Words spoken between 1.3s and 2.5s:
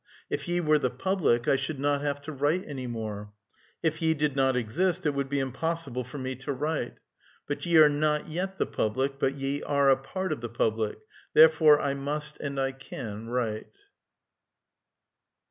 I should not have to